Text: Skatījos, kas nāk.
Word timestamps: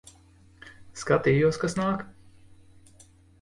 Skatījos, 1.01 1.59
kas 1.65 1.77
nāk. 1.81 2.03